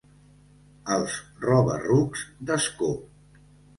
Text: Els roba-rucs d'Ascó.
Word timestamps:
Els 0.95 1.19
roba-rucs 1.45 2.25
d'Ascó. 2.51 2.91